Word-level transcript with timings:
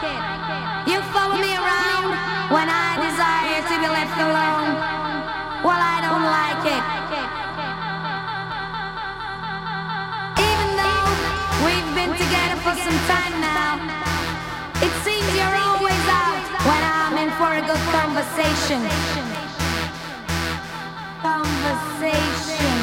You 0.00 0.96
follow 1.12 1.36
me 1.36 1.52
around 1.52 2.08
when 2.48 2.68
I 2.72 2.96
desire 3.04 3.60
to 3.68 3.74
be 3.76 3.84
left 3.84 4.16
alone. 4.16 4.72
Well, 5.60 5.76
I 5.76 6.00
don't 6.00 6.24
like 6.24 6.64
it. 6.64 6.84
Even 10.40 10.68
though 10.80 11.04
we've 11.68 11.92
been 11.92 12.16
together 12.16 12.56
for 12.64 12.72
some 12.80 12.96
time 13.12 13.44
now, 13.44 13.76
it 14.80 14.92
seems 15.04 15.28
you're 15.36 15.52
always 15.68 16.04
out 16.08 16.48
when 16.64 16.80
I'm 16.80 17.20
in 17.20 17.28
for 17.36 17.52
a 17.52 17.60
good 17.60 17.84
conversation. 17.92 18.80
Conversation. 21.20 22.80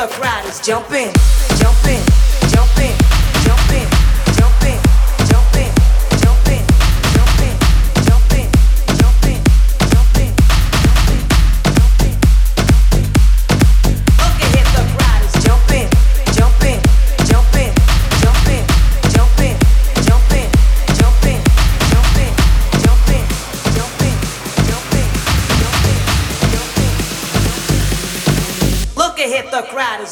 The 0.00 0.06
crowd 0.14 0.46
is 0.46 0.58
jumping, 0.60 1.12
jumping, 1.58 2.00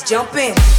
jump 0.09 0.35
in. 0.37 0.78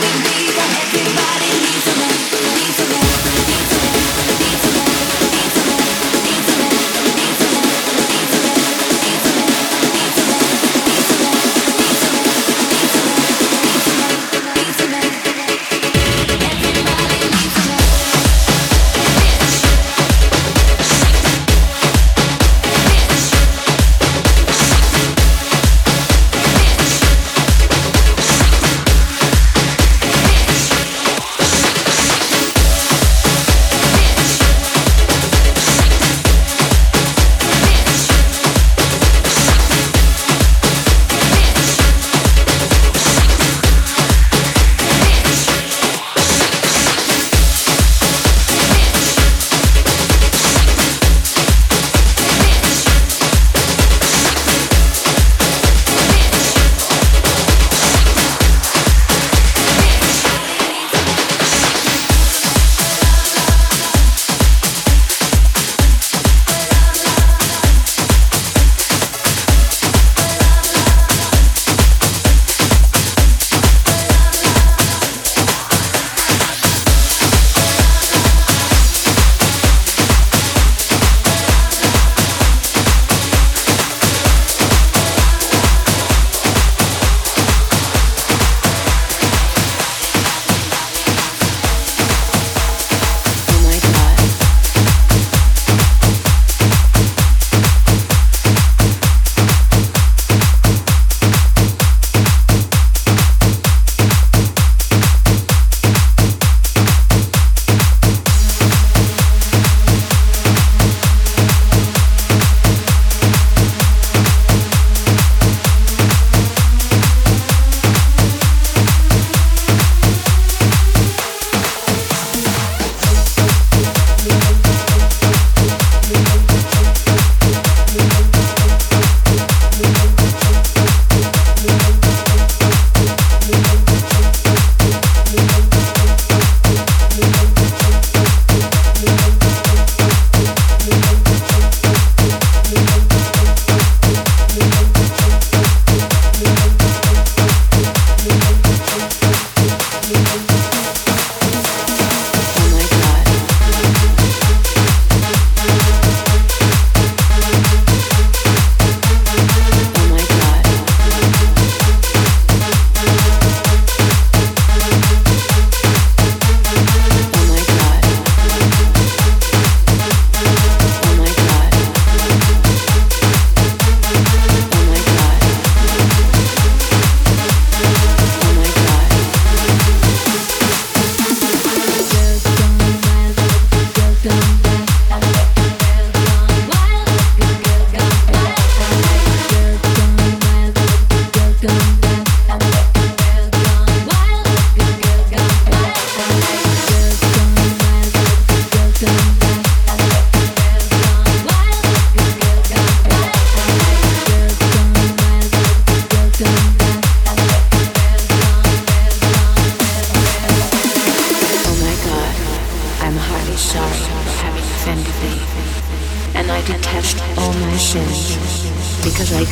with 0.00 0.38
me. 0.42 0.47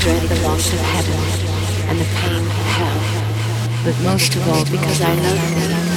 Dread 0.07 0.23
the 0.29 0.41
loss 0.47 0.73
of 0.73 0.79
heaven 0.79 1.19
and 1.89 1.99
the 1.99 2.05
pain 2.05 2.47
of 2.47 2.67
hell, 2.77 3.83
but 3.85 4.01
most 4.05 4.37
of 4.37 4.49
all 4.49 4.65
because 4.67 5.01
I 5.01 5.13
love 5.15 5.55
thee. 5.57 5.96